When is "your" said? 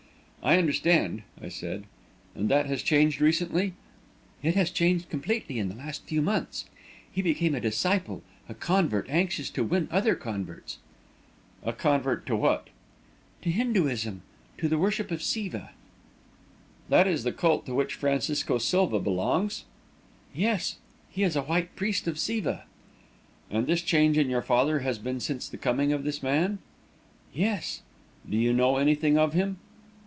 24.27-24.41